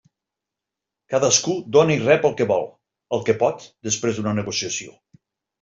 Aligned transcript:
Cadascú 1.13 1.53
dóna 1.77 1.95
i 1.97 2.01
rep 2.05 2.25
el 2.31 2.35
que 2.41 2.49
vol, 2.53 2.67
el 3.19 3.23
que 3.29 3.39
pot, 3.45 3.71
després 3.91 4.19
d'una 4.19 4.37
negociació. 4.43 4.99